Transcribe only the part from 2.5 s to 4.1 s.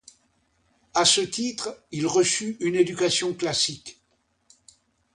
une éducation classique.